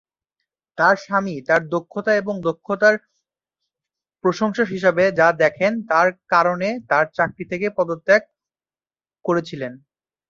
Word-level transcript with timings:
তার 0.77 0.95
স্বামী 0.97 1.35
তার 1.47 1.61
দক্ষতা 1.69 2.11
এবং 2.21 2.35
দক্ষতার 2.47 2.95
প্রশংসা 4.23 4.63
হিসাবে 4.65 5.03
যা 5.19 5.27
দেখেন 5.41 5.73
তার 5.89 6.07
কারণে 6.29 6.69
তার 6.89 7.05
চাকরি 7.17 7.43
থেকে 7.51 7.67
পদত্যাগ 7.77 8.21
করেছিলেন। 9.25 9.73